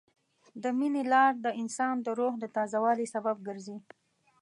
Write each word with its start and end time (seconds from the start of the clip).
د 0.63 0.63
مینې 0.77 1.03
لار 1.13 1.33
د 1.45 1.47
انسان 1.61 1.95
د 2.05 2.07
روح 2.19 2.33
د 2.39 2.45
تازه 2.55 2.77
والي 2.83 3.05
سبب 3.15 3.37
ګرځي. 3.47 3.77